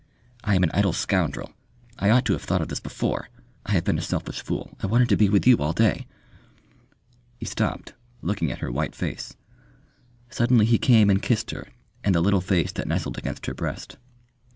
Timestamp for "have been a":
3.73-4.01